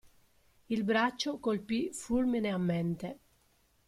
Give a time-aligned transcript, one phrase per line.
[0.69, 3.19] Il braccio colpì fulmineamente.